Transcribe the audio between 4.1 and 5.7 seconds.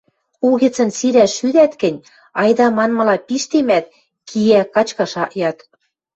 киӓ, качкаш ак яд.